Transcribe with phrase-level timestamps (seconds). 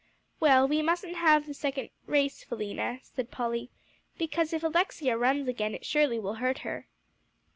[0.39, 3.69] "Well, we mustn't have the second race, Philena," said Polly;
[4.17, 6.87] "because if Alexia runs again, it surely will hurt her."